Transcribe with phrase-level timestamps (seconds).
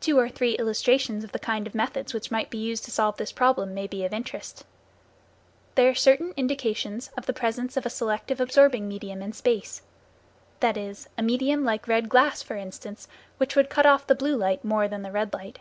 [0.00, 3.16] Two or three illustrations of the kind of methods which might be used to solve
[3.16, 4.66] this problem may be of interest.
[5.76, 9.80] There are certain indications of the presence of a selective absorbing medium in space.
[10.60, 13.08] That is, a medium like red glass, for instance,
[13.38, 15.58] which would cut off the blue light more than the red light.